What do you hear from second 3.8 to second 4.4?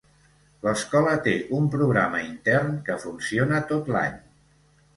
l'any.